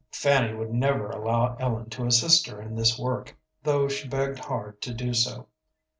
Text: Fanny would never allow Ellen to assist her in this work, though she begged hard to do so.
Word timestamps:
Fanny 0.11 0.55
would 0.55 0.73
never 0.73 1.11
allow 1.11 1.55
Ellen 1.59 1.91
to 1.91 2.07
assist 2.07 2.47
her 2.47 2.59
in 2.59 2.73
this 2.73 2.97
work, 2.97 3.37
though 3.61 3.87
she 3.87 4.07
begged 4.07 4.39
hard 4.39 4.81
to 4.81 4.95
do 4.95 5.13
so. 5.13 5.45